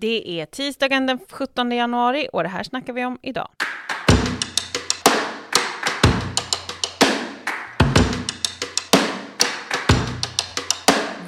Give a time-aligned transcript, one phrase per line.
[0.00, 3.48] Det är tisdagen den 17 januari och det här snackar vi om idag.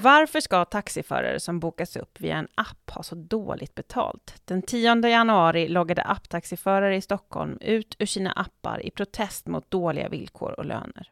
[0.02, 4.34] Varför ska taxiförare som bokas upp via en app ha så dåligt betalt?
[4.44, 10.08] Den 10 januari loggade apptaxiförare i Stockholm ut ur sina appar i protest mot dåliga
[10.08, 11.10] villkor och löner.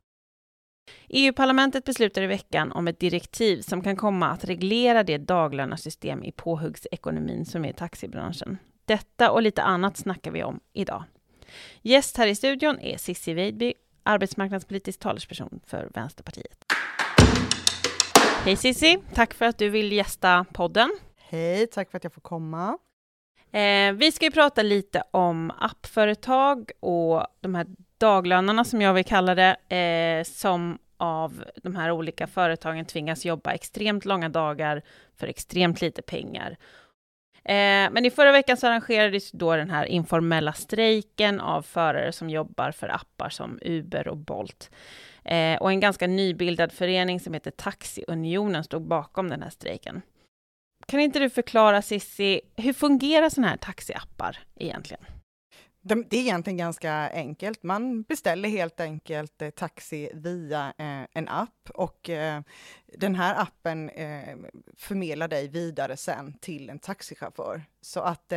[1.08, 6.32] EU-parlamentet beslutar i veckan om ett direktiv som kan komma att reglera det daglönarsystem i
[6.32, 8.58] påhuggsekonomin som är taxibranschen.
[8.84, 11.04] Detta och lite annat snackar vi om idag.
[11.82, 16.64] Gäst här i studion är Cissi Weidby, arbetsmarknadspolitisk talesperson för Vänsterpartiet.
[18.44, 20.98] Hej Cissi, tack för att du vill gästa podden.
[21.16, 22.78] Hej, tack för att jag får komma.
[23.52, 27.66] Eh, vi ska ju prata lite om appföretag och de här
[27.98, 33.52] daglönarna som jag vill kalla det, eh, som av de här olika företagen tvingas jobba
[33.52, 34.82] extremt långa dagar
[35.16, 36.56] för extremt lite pengar.
[37.44, 42.30] Eh, men i förra veckan så arrangerades då den här informella strejken av förare som
[42.30, 44.70] jobbar för appar som Uber och Bolt.
[45.24, 50.02] Eh, och en ganska nybildad förening som heter Taxiunionen stod bakom den här strejken.
[50.90, 55.04] Kan inte du förklara Sissi, hur fungerar sådana här taxiappar egentligen?
[55.82, 57.62] Det är egentligen ganska enkelt.
[57.62, 62.42] Man beställer helt enkelt eh, taxi via eh, en app och eh,
[62.98, 63.90] den här appen
[64.76, 67.62] förmedlar dig vidare sen till en taxichaufför.
[67.80, 68.32] Så att,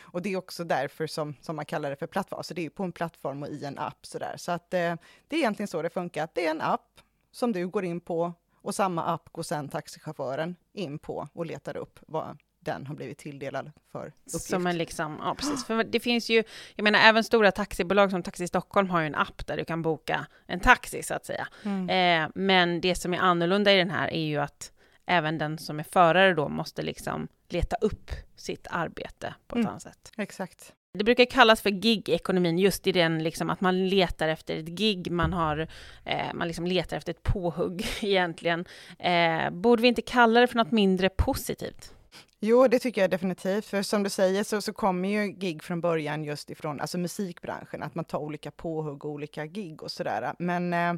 [0.00, 2.70] och det är också därför som, som man kallar det för plattform, så det är
[2.70, 4.34] på en plattform och i en app sådär.
[4.36, 7.00] Så att det är egentligen så det funkar, det är en app
[7.32, 11.76] som du går in på och samma app går sen taxichauffören in på och letar
[11.76, 14.48] upp vad den har blivit tilldelad för uppgift.
[14.48, 15.64] Som en liksom, ja precis.
[15.64, 16.44] För det finns ju,
[16.76, 19.82] jag menar även stora taxibolag som Taxi Stockholm har ju en app där du kan
[19.82, 21.48] boka en taxi så att säga.
[21.62, 21.88] Mm.
[22.24, 24.72] Eh, men det som är annorlunda i den här är ju att
[25.06, 29.70] även den som är förare då måste liksom leta upp sitt arbete på ett mm.
[29.70, 30.12] annat sätt.
[30.16, 30.74] Exakt.
[30.92, 35.10] Det brukar kallas för gig-ekonomin, just i den liksom att man letar efter ett gig,
[35.10, 35.68] man, har,
[36.04, 38.64] eh, man liksom letar efter ett påhugg egentligen.
[38.98, 41.94] Eh, borde vi inte kalla det för något mindre positivt?
[42.40, 43.66] Jo, det tycker jag definitivt.
[43.66, 47.82] För som du säger så, så kommer ju gig från början just ifrån alltså musikbranschen,
[47.82, 50.34] att man tar olika påhugg och olika gig och sådär.
[50.38, 50.90] Men eh,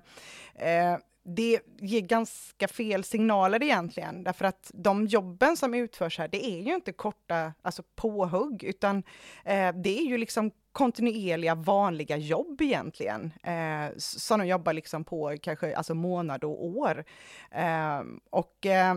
[0.68, 6.46] eh, det ger ganska fel signaler egentligen, därför att de jobben som utförs här, det
[6.46, 9.02] är ju inte korta alltså påhugg, utan
[9.44, 15.36] eh, det är ju liksom kontinuerliga vanliga jobb egentligen, eh, som de jobbar liksom på
[15.42, 17.04] kanske alltså månad och år.
[17.50, 18.94] Eh, och eh,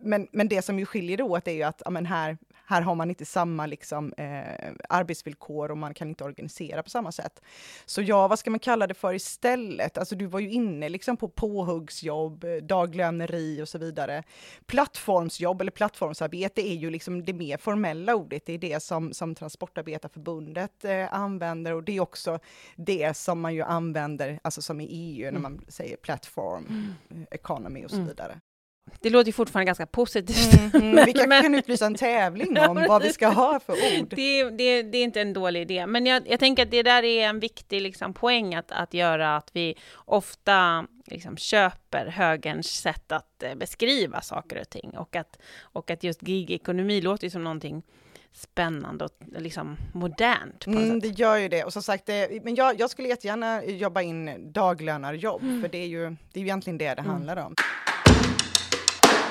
[0.00, 2.82] men, men det som ju skiljer det åt är ju att ja, men här, här
[2.82, 7.42] har man inte samma liksom, eh, arbetsvillkor och man kan inte organisera på samma sätt.
[7.86, 9.98] Så ja, vad ska man kalla det för istället?
[9.98, 14.22] Alltså du var ju inne liksom på påhuggsjobb, daglöneri och så vidare.
[14.66, 18.46] Plattformsjobb eller plattformsarbete är ju liksom det mer formella ordet.
[18.46, 22.38] Det är det som, som Transportarbetarförbundet eh, använder och det är också
[22.76, 25.42] det som man ju använder, alltså som i EU när mm.
[25.42, 26.66] man säger plattform,
[27.10, 27.26] mm.
[27.30, 28.08] economy och så mm.
[28.08, 28.40] vidare.
[29.00, 30.54] Det låter ju fortfarande ganska positivt.
[30.58, 30.90] Mm, mm.
[30.94, 34.08] men, vi kanske kan utlysa en tävling om vad vi ska ha för ord.
[34.10, 37.02] Det, det, det är inte en dålig idé, men jag, jag, tänker att det där
[37.02, 43.12] är en viktig liksom, poäng att, att göra, att vi ofta liksom, köper högerns sätt
[43.12, 47.44] att eh, beskriva saker och ting, och att, och att just gigekonomi låter ju som
[47.44, 47.82] någonting
[48.32, 50.64] spännande och liksom modernt.
[50.64, 51.64] På mm, det gör ju det.
[51.64, 55.62] Och som sagt, det, men jag, jag skulle jättegärna jobba in daglönarjobb, mm.
[55.62, 57.06] för det är ju det är ju egentligen det det mm.
[57.10, 57.54] handlar om.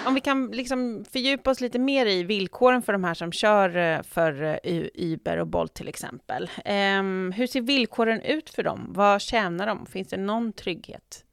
[0.05, 3.77] Om vi kan liksom fördjupa oss lite mer i villkoren för de här som kör
[3.77, 6.49] eh, för eh, Uber och Bolt till exempel.
[6.65, 8.85] Um, hur ser villkoren ut för dem?
[8.89, 9.85] Vad tjänar de?
[9.85, 11.25] Finns det någon trygghet?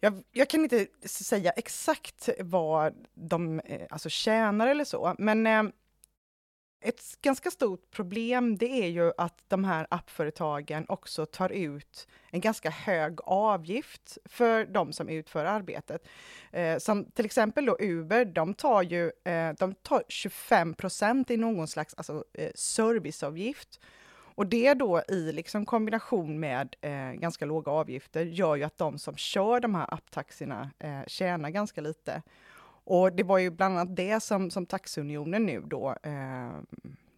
[0.00, 5.62] Jag, jag, kan inte säga exakt vad de eh, alltså, tjänar eller så, men eh,
[6.88, 12.40] ett ganska stort problem det är ju att de här appföretagen också tar ut en
[12.40, 16.08] ganska hög avgift för de som utför arbetet.
[16.52, 21.36] Eh, som till exempel då Uber, de tar ju eh, de tar 25 procent i
[21.36, 23.80] någon slags alltså, eh, serviceavgift.
[24.36, 28.98] Och det då i liksom kombination med eh, ganska låga avgifter gör ju att de
[28.98, 32.22] som kör de här apptaxierna eh, tjänar ganska lite.
[32.86, 36.50] Och det var ju bland annat det som, som Taxunionen nu då, eh,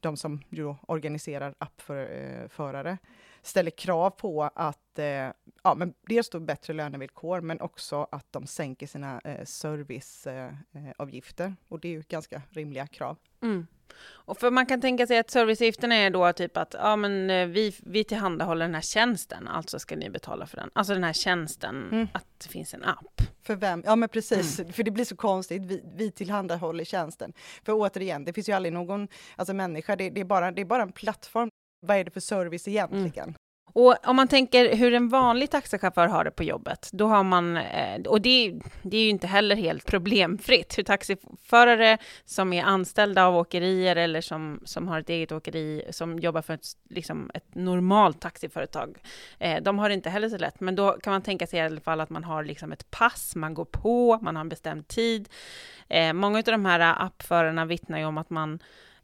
[0.01, 2.97] de som ju organiserar appförare, eh,
[3.43, 5.29] ställer krav på att, eh,
[5.63, 11.55] ja men dels då bättre lönevillkor, men också att de sänker sina eh, serviceavgifter.
[11.69, 13.17] och det är ju ganska rimliga krav.
[13.43, 13.67] Mm.
[14.07, 17.47] Och för man kan tänka sig att serviceavgifterna är då typ att ja, men eh,
[17.47, 20.71] vi, vi tillhandahåller den här tjänsten, alltså ska ni betala för den.
[20.73, 22.09] Alltså den här tjänsten, mm.
[22.13, 23.23] att det finns en app.
[23.49, 23.83] För vem?
[23.87, 24.73] Ja men precis, mm.
[24.73, 27.33] för det blir så konstigt, vi, vi tillhandahåller tjänsten.
[27.65, 30.65] För återigen, det finns ju aldrig någon alltså människa, det, det, är, bara, det är
[30.65, 31.51] bara en plattform.
[31.87, 33.29] Vad är det för service egentligen?
[33.29, 33.35] Mm.
[33.73, 37.57] Och om man tänker hur en vanlig taxichaufför har det på jobbet, då har man,
[37.57, 43.27] eh, och det, det är ju inte heller helt problemfritt, hur taxiförare som är anställda
[43.27, 47.55] av åkerier eller som, som har ett eget åkeri, som jobbar för ett, liksom ett
[47.55, 48.99] normalt taxiföretag,
[49.39, 51.63] eh, de har det inte heller så lätt, men då kan man tänka sig i
[51.63, 54.89] alla fall att man har liksom ett pass, man går på, man har en bestämd
[54.89, 55.29] tid.
[55.89, 58.59] Eh, många av de här appförarna vittnar ju om att man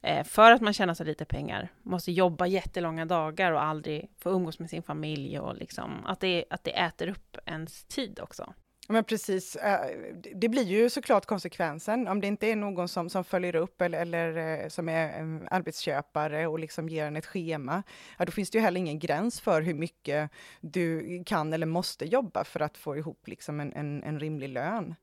[0.05, 4.31] Eh, för att man tjänar så lite pengar, måste jobba jättelånga dagar och aldrig få
[4.31, 8.55] umgås med sin familj och liksom att det, att det äter upp ens tid också.
[8.89, 9.87] Men precis, eh,
[10.35, 14.01] det blir ju såklart konsekvensen om det inte är någon som, som följer upp eller,
[14.01, 17.83] eller eh, som är arbetsköpare och liksom ger en ett schema.
[18.19, 20.31] Ja, då finns det ju heller ingen gräns för hur mycket
[20.61, 24.95] du kan eller måste jobba för att få ihop liksom en, en, en rimlig lön.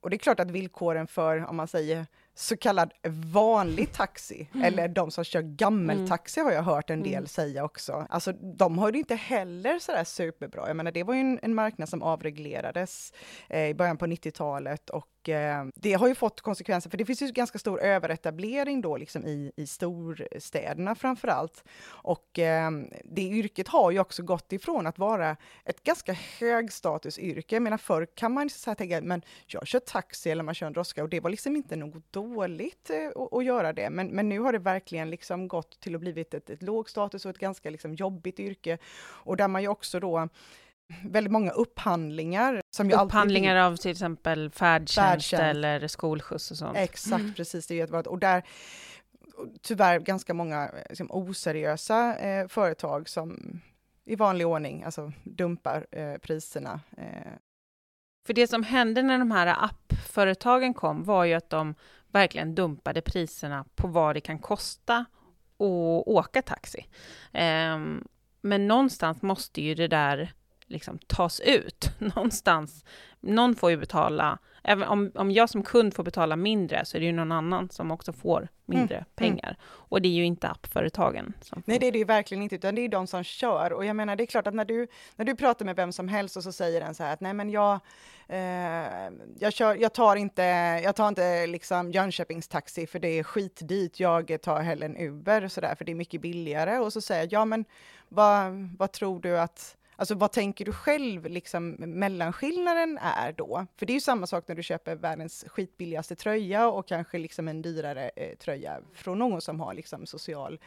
[0.00, 2.92] Och det är klart att villkoren för, om man säger så kallad
[3.32, 4.64] vanlig taxi, mm.
[4.64, 6.46] eller de som kör gammeltaxi mm.
[6.46, 7.26] har jag hört en del mm.
[7.26, 8.06] säga också.
[8.08, 10.66] Alltså de har det inte heller sådär superbra.
[10.66, 13.12] Jag menar det var ju en, en marknad som avreglerades
[13.48, 17.22] eh, i början på 90-talet och eh, det har ju fått konsekvenser, för det finns
[17.22, 21.64] ju ganska stor överetablering då liksom i, i storstäderna framför allt.
[21.84, 22.70] Och eh,
[23.04, 27.56] det yrket har ju också gått ifrån att vara ett ganska högstatusyrke.
[27.56, 30.66] Jag menar förr kan man så här tänka, men jag kör taxi eller man kör
[30.66, 33.90] en droska och det var liksom inte något dåligt eh, att, att göra det.
[33.90, 37.30] Men, men nu har det verkligen liksom gått till att blivit ett, ett lågstatus och
[37.30, 38.78] ett ganska liksom jobbigt yrke.
[39.02, 40.28] Och där man ju också då
[41.04, 42.60] väldigt många upphandlingar.
[42.70, 43.72] Som upphandlingar alltid...
[43.72, 45.42] av till exempel färdtjänst, färdtjänst.
[45.42, 46.76] eller skolskjuts och sånt.
[46.76, 47.34] Exakt, mm.
[47.34, 47.66] precis.
[47.66, 48.00] Det är jättebra.
[48.00, 48.42] Och där
[49.62, 53.60] tyvärr ganska många liksom, oseriösa eh, företag som
[54.04, 56.80] i vanlig ordning alltså, dumpar eh, priserna.
[56.96, 57.32] Eh.
[58.26, 61.74] För det som hände när de här appföretagen kom var ju att de
[62.08, 64.96] verkligen dumpade priserna på vad det kan kosta
[65.58, 66.86] att åka taxi.
[67.32, 68.08] Um,
[68.40, 70.32] men någonstans måste ju det där
[70.72, 72.84] liksom tas ut någonstans.
[73.20, 77.00] Någon får ju betala, även om, om jag som kund får betala mindre, så är
[77.00, 79.34] det ju någon annan som också får mindre mm, mm.
[79.34, 79.56] pengar.
[79.64, 81.32] Och det är ju inte appföretagen.
[81.40, 83.72] Som Nej, det är det ju verkligen inte, utan det är de som kör.
[83.72, 84.86] Och jag menar, det är klart att när du,
[85.16, 87.34] när du pratar med vem som helst och så säger den så här att nej
[87.34, 87.80] men jag,
[88.28, 88.38] eh,
[89.38, 90.42] jag, kör, jag tar inte,
[90.84, 95.44] jag tar inte liksom Jönköpings taxi för det är skitdyrt, jag tar hellre en Uber
[95.44, 96.78] och så där, för det är mycket billigare.
[96.78, 97.64] Och så säger jag, ja men
[98.08, 103.66] vad, vad tror du att Alltså vad tänker du själv liksom mellanskillnaden är då?
[103.76, 107.48] För det är ju samma sak när du köper världens skitbilligaste tröja och kanske liksom
[107.48, 110.60] en dyrare eh, tröja från någon som har liksom social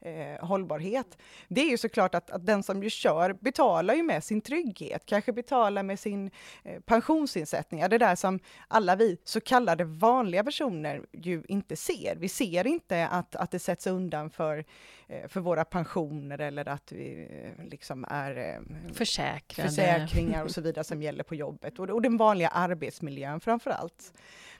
[0.00, 1.18] eh, hållbarhet.
[1.48, 5.06] Det är ju såklart att, att den som ju kör betalar ju med sin trygghet,
[5.06, 6.30] kanske betalar med sin
[6.64, 12.16] eh, pensionsinsättning, det där som alla vi så kallade vanliga personer ju inte ser.
[12.16, 14.64] Vi ser inte att, att det sätts undan för,
[15.06, 19.68] eh, för våra pensioner eller att vi eh, liksom är eh, Försäkrade.
[19.68, 24.12] försäkringar och så vidare som gäller på jobbet och, och den vanliga arbetsmiljön framför allt.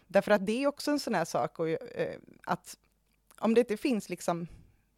[0.06, 2.76] Därför att det är också en sån här sak och, eh, att
[3.38, 4.46] om det inte finns liksom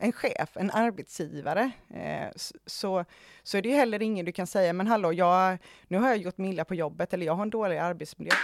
[0.00, 2.28] en chef, en arbetsgivare, eh,
[2.66, 3.04] så,
[3.42, 5.58] så är det ju heller ingen du kan säga, men hallå, jag,
[5.88, 8.34] nu har jag gjort mig illa på jobbet eller jag har en dålig arbetsmiljö.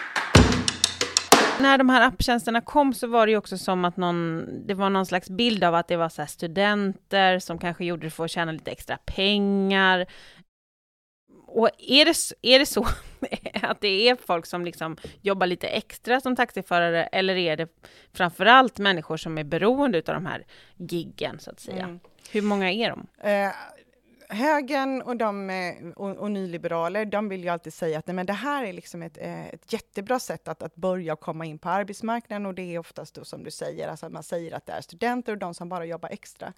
[1.60, 4.90] När de här apptjänsterna kom så var det ju också som att någon, det var
[4.90, 8.30] någon slags bild av att det var så studenter som kanske gjorde det för att
[8.30, 10.06] tjäna lite extra pengar.
[11.56, 12.86] Och är det, är det så
[13.62, 17.68] att det är folk som liksom jobbar lite extra som taxiförare, eller är det
[18.12, 20.44] framförallt människor som är beroende av de här
[20.76, 21.84] giggen, så att säga?
[21.84, 22.00] Mm.
[22.30, 23.06] Hur många är de?
[23.30, 23.50] Eh,
[24.28, 28.26] högern och, de, eh, och, och, nyliberaler, de vill ju alltid säga att nej, men
[28.26, 31.68] det här är liksom ett, eh, ett jättebra sätt att, att börja komma in på
[31.68, 34.80] arbetsmarknaden och det är oftast då som du säger, alltså man säger att det är
[34.80, 36.52] studenter och de som bara jobbar extra.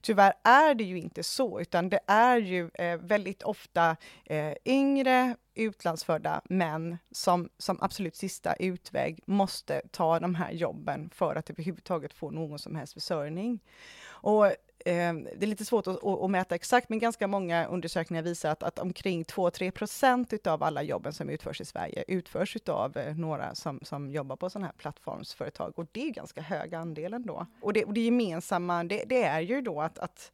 [0.00, 5.36] Tyvärr är det ju inte så, utan det är ju eh, väldigt ofta eh, yngre
[5.54, 12.14] utlandsfödda män som som absolut sista utväg måste ta de här jobben för att överhuvudtaget
[12.14, 13.60] få någon som helst försörjning.
[14.06, 18.50] Och eh, det är lite svårt att, att, mäta exakt, men ganska många undersökningar visar
[18.50, 23.16] att, att omkring 2-3 procent utav alla jobben som utförs i Sverige utförs utav eh,
[23.16, 25.78] några som, som jobbar på sådana här plattformsföretag.
[25.78, 27.46] Och det är ganska hög andel ändå.
[27.60, 30.32] Och det, och det gemensamma, det, det, är ju då att, att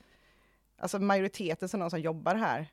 [0.79, 2.67] alltså majoriteten av de som jobbar här,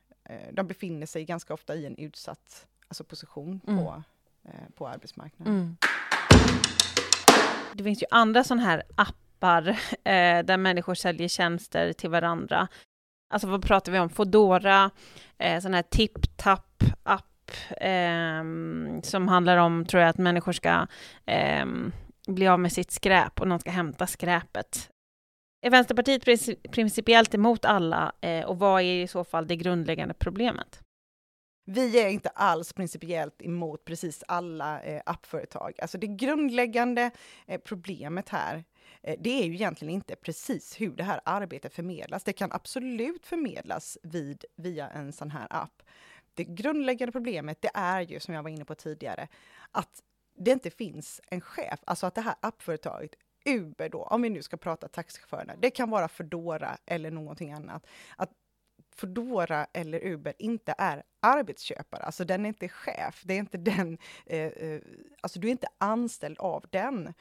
[0.52, 3.84] de befinner sig ganska ofta i en utsatt alltså position mm.
[3.84, 4.02] på,
[4.44, 5.54] eh, på arbetsmarknaden.
[5.54, 5.76] Mm.
[7.72, 9.68] Det finns ju andra sådana här appar
[10.04, 12.68] eh, där människor säljer tjänster till varandra.
[13.30, 14.10] Alltså vad pratar vi om?
[14.10, 14.90] Fodora,
[15.38, 18.42] eh, sån här tipp-tapp-app eh,
[19.02, 20.86] som handlar om, tror jag, att människor ska
[21.26, 21.66] eh,
[22.26, 24.90] bli av med sitt skräp och någon ska hämta skräpet.
[25.60, 26.24] Är Vänsterpartiet
[26.70, 30.82] principiellt emot alla eh, och vad är i så fall det grundläggande problemet?
[31.70, 35.72] Vi är inte alls principiellt emot precis alla eh, appföretag.
[35.78, 37.10] Alltså det grundläggande
[37.46, 38.64] eh, problemet här,
[39.02, 42.24] eh, det är ju egentligen inte precis hur det här arbetet förmedlas.
[42.24, 45.82] Det kan absolut förmedlas vid, via en sån här app.
[46.34, 49.28] Det grundläggande problemet, det är ju som jag var inne på tidigare,
[49.70, 50.02] att
[50.36, 53.14] det inte finns en chef, alltså att det här appföretaget
[53.48, 57.86] Uber då, om vi nu ska prata taxichaufförerna, det kan vara Foodora eller någonting annat.
[58.16, 58.30] Att
[58.96, 63.98] Foodora eller Uber inte är arbetsköpare, alltså den är inte chef, det är inte den,
[64.26, 64.80] eh, eh,
[65.20, 67.14] alltså du är inte anställd av den.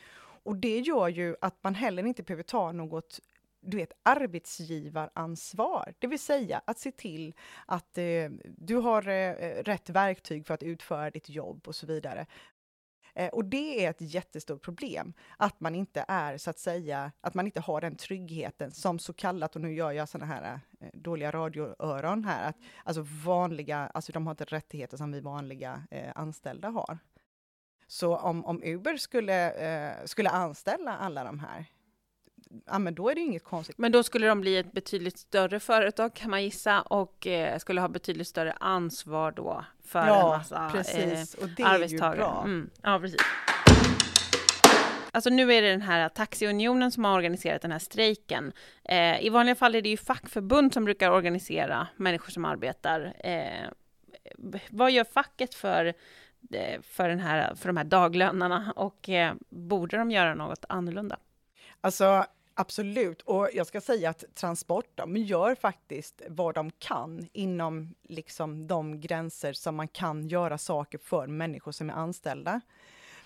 [0.44, 3.20] Och det gör ju att man heller inte behöver ta något
[3.60, 7.34] du vet, arbetsgivaransvar, det vill säga att se till
[7.66, 12.26] att eh, du har eh, rätt verktyg för att utföra ditt jobb och så vidare.
[13.18, 17.34] Eh, och det är ett jättestort problem, att man inte är så att säga, att
[17.34, 20.90] man inte har den tryggheten som så kallat, och nu gör jag sådana här eh,
[20.94, 26.12] dåliga radioöron här, att alltså vanliga, alltså de har inte rättigheter som vi vanliga eh,
[26.16, 26.98] anställda har.
[27.88, 31.66] Så om, om Uber skulle, eh, skulle anställa alla de här,
[32.66, 33.78] ja, men då är det inget konstigt.
[33.78, 37.82] Men då skulle de bli ett betydligt större företag kan man gissa och eh, skulle
[37.82, 41.36] ha betydligt större ansvar då för ja, en massa precis.
[41.36, 42.12] Eh, och det arbetstagare.
[42.12, 42.42] Är ju bra.
[42.46, 42.70] Mm.
[42.82, 43.22] Ja, precis.
[45.12, 48.52] Alltså nu är det den här taxiunionen som har organiserat den här strejken.
[48.84, 53.14] Eh, I vanliga fall är det ju fackförbund som brukar organisera människor som arbetar.
[53.20, 53.70] Eh,
[54.70, 55.86] vad gör facket för,
[56.54, 61.20] eh, för, den här, för de här daglönarna och eh, borde de göra något annorlunda?
[61.82, 62.26] Alltså,
[62.60, 68.68] Absolut, och jag ska säga att Transport, de gör faktiskt vad de kan inom liksom
[68.68, 72.62] de gränser som man kan göra saker för människor som är anställda.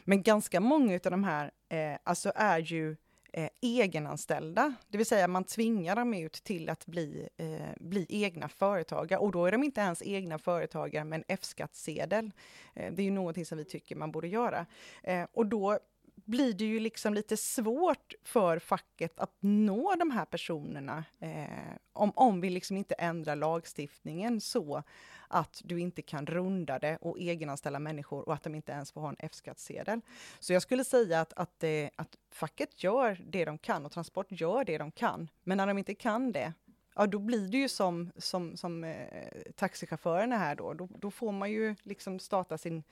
[0.03, 2.95] Men ganska många av de här eh, alltså är ju
[3.33, 8.49] eh, egenanställda, det vill säga man tvingar dem ut till att bli, eh, bli egna
[8.49, 12.31] företagare och då är de inte ens egna företagare med en F-skattsedel.
[12.73, 14.65] Eh, det är ju någonting som vi tycker man borde göra.
[15.03, 15.79] Eh, och då
[16.25, 22.11] blir det ju liksom lite svårt för facket att nå de här personerna eh, om,
[22.15, 24.83] om vi liksom inte ändrar lagstiftningen så
[25.27, 29.01] att du inte kan runda det och egenanställa människor och att de inte ens får
[29.01, 30.01] ha en F-skattsedel.
[30.39, 34.27] Så jag skulle säga att, att, eh, att facket gör det de kan och Transport
[34.29, 35.29] gör det de kan.
[35.43, 36.53] Men när de inte kan det,
[36.95, 39.07] ja då blir det ju som, som, som eh,
[39.55, 40.73] taxichaufförerna här då.
[40.73, 40.89] då.
[40.99, 42.83] Då får man ju liksom starta sin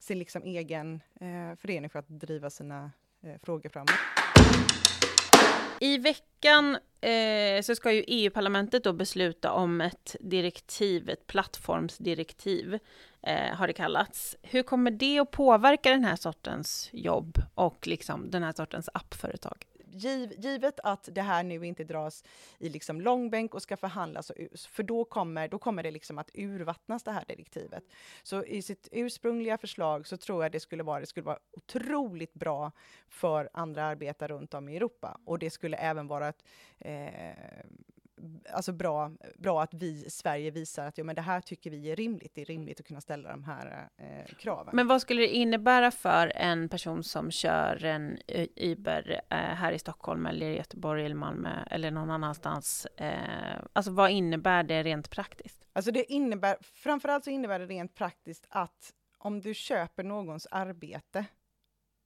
[0.00, 2.90] sin liksom egen eh, förening för att driva sina
[3.22, 3.90] eh, frågor framåt.
[5.80, 12.78] I veckan eh, så ska ju EU-parlamentet då besluta om ett direktiv, ett plattformsdirektiv,
[13.22, 14.36] eh, har det kallats.
[14.42, 19.66] Hur kommer det att påverka den här sortens jobb och liksom den här sortens appföretag?
[19.90, 22.24] Giv, givet att det här nu inte dras
[22.58, 24.32] i liksom långbänk och ska förhandlas,
[24.68, 27.84] för då kommer, då kommer det liksom att urvattnas det här direktivet.
[28.22, 32.34] Så i sitt ursprungliga förslag så tror jag det skulle vara, det skulle vara otroligt
[32.34, 32.72] bra
[33.08, 36.44] för andra arbetare runt om i Europa och det skulle även vara ett
[36.78, 37.64] eh,
[38.52, 41.90] alltså bra, bra att vi i Sverige visar att ja, men det här tycker vi
[41.90, 42.34] är rimligt.
[42.34, 44.70] Det är rimligt att kunna ställa de här eh, kraven.
[44.76, 48.18] Men vad skulle det innebära för en person som kör en
[48.56, 52.86] Uber eh, här i Stockholm eller i Göteborg eller Malmö eller någon annanstans?
[52.86, 55.66] Eh, alltså vad innebär det rent praktiskt?
[55.72, 61.24] Alltså det innebär, framförallt så innebär det rent praktiskt att om du köper någons arbete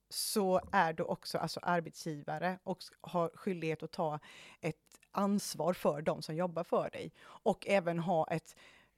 [0.08, 4.20] så är du också alltså arbetsgivare och har skyldighet att ta
[4.60, 4.76] ett
[5.14, 8.56] ansvar för de som jobbar för dig och även ha ett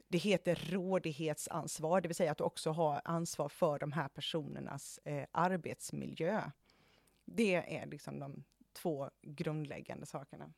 [0.09, 5.01] det heter rådighetsansvar, det vill säga att du också har ansvar för de här personernas
[5.05, 6.51] eh, arbetsmiljö.
[7.25, 10.53] Det är liksom de två grundläggande sakerna.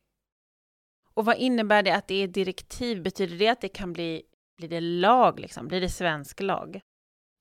[1.13, 3.03] Och vad innebär det att det är direktiv?
[3.03, 4.23] Betyder det att det kan bli,
[4.57, 5.67] blir det lag, liksom?
[5.67, 6.81] blir det svensk lag?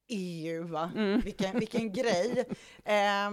[0.09, 0.93] EU, va?
[0.97, 1.21] Mm.
[1.21, 2.45] Vilken, vilken grej!
[2.85, 3.31] Eh,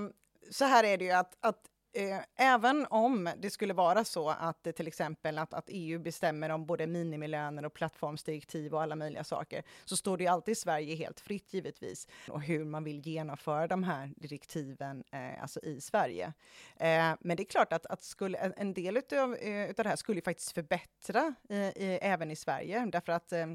[0.51, 4.63] så här är det ju att, att Eh, även om det skulle vara så att
[4.75, 9.63] till exempel att, att, EU bestämmer om både minimilöner och plattformsdirektiv och alla möjliga saker,
[9.85, 14.11] så står det alltid Sverige helt fritt givetvis, och hur man vill genomföra de här
[14.17, 16.33] direktiven eh, alltså i Sverige.
[16.77, 19.95] Eh, men det är klart att, att skulle, en del utav, eh, utav det här
[19.95, 21.71] skulle faktiskt förbättra eh,
[22.11, 23.47] även i Sverige, därför att eh,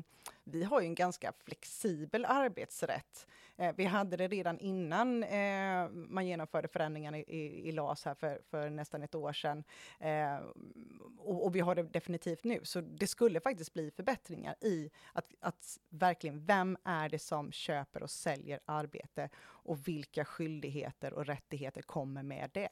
[0.44, 3.26] vi har ju en ganska flexibel arbetsrätt
[3.60, 8.14] Eh, vi hade det redan innan eh, man genomförde förändringarna i, i, i LAS här
[8.14, 9.64] för, för nästan ett år sedan.
[9.98, 10.36] Eh,
[11.18, 12.60] och, och, vi har det definitivt nu.
[12.62, 18.02] Så det skulle faktiskt bli förbättringar i att, att verkligen, vem är det som köper
[18.02, 22.68] och säljer arbete och vilka skyldigheter och rättigheter kommer med det?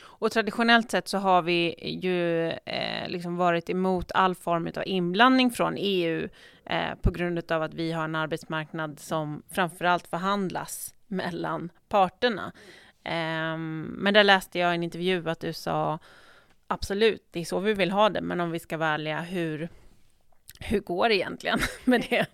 [0.00, 5.50] Och traditionellt sett så har vi ju eh, liksom varit emot all form av inblandning
[5.50, 6.28] från EU
[6.64, 12.52] eh, på grund av att vi har en arbetsmarknad som framförallt förhandlas mellan parterna.
[13.04, 15.98] Eh, men där läste jag i en intervju att du sa
[16.66, 19.68] absolut, det är så vi vill ha det, men om vi ska välja, hur,
[20.60, 22.26] hur går det egentligen med det?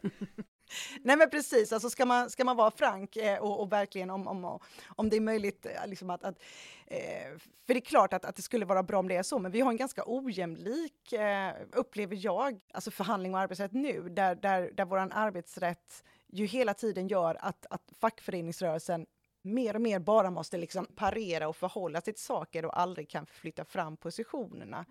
[1.02, 4.28] Nej men precis, alltså ska man, ska man vara frank eh, och, och, verkligen om,
[4.28, 6.38] om, om det är möjligt, eh, liksom att, att
[6.86, 9.38] eh, för det är klart att, att det skulle vara bra om det är så,
[9.38, 14.34] men vi har en ganska ojämlik, eh, upplever jag, alltså förhandling och arbetsrätt nu, där,
[14.34, 19.06] där, där vår arbetsrätt ju hela tiden gör att, att fackföreningsrörelsen
[19.44, 23.26] mer och mer bara måste liksom parera och förhålla sig till saker och aldrig kan
[23.26, 24.84] flytta fram positionerna.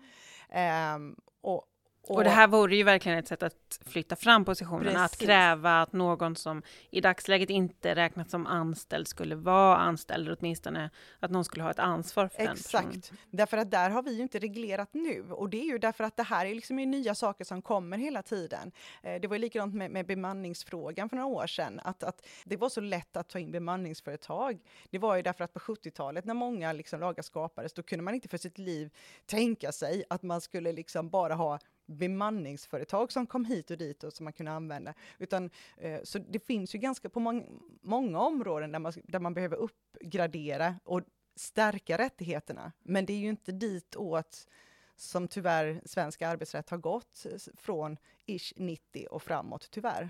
[0.94, 1.64] Um, och,
[2.06, 5.20] och, och, det här vore ju verkligen ett sätt att flytta fram positionerna, precis.
[5.20, 10.36] att kräva att någon som i dagsläget inte räknas som anställd skulle vara anställd, eller
[10.40, 12.72] åtminstone att någon skulle ha ett ansvar för Exakt.
[12.72, 15.78] den Exakt, därför att där har vi ju inte reglerat nu och det är ju
[15.78, 18.72] därför att det här är liksom nya saker som kommer hela tiden.
[19.02, 22.56] Eh, det var ju likadant med, med bemanningsfrågan för några år sedan, att, att det
[22.56, 24.58] var så lätt att ta in bemanningsföretag.
[24.90, 28.14] Det var ju därför att på 70-talet när många liksom lagar skapades, då kunde man
[28.14, 28.90] inte för sitt liv
[29.26, 34.12] tänka sig att man skulle liksom bara ha bemanningsföretag som kom hit och dit och
[34.12, 34.94] som man kunde använda.
[35.18, 39.34] Utan, eh, så det finns ju ganska på mång, många områden där man, där man
[39.34, 41.02] behöver uppgradera och
[41.36, 42.72] stärka rättigheterna.
[42.82, 44.48] Men det är ju inte dit åt
[44.96, 50.08] som tyvärr svensk arbetsrätt har gått eh, från ish 90 och framåt, tyvärr.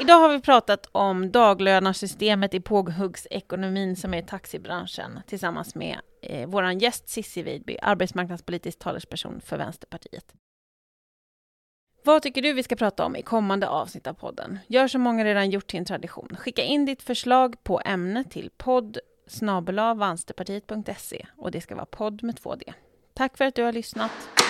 [0.00, 6.72] Idag har vi pratat om daglönarsystemet i påhuggsekonomin som är taxibranschen tillsammans med eh, vår
[6.72, 10.34] gäst Sissi Widby, arbetsmarknadspolitisk talesperson för Vänsterpartiet.
[12.04, 14.58] Vad tycker du vi ska prata om i kommande avsnitt av podden?
[14.66, 16.36] Gör som många redan gjort till en tradition.
[16.38, 18.98] Skicka in ditt förslag på ämne till podd
[19.96, 22.72] vänsterpartiet.se och det ska vara podd med två D.
[23.14, 24.43] Tack för att du har lyssnat.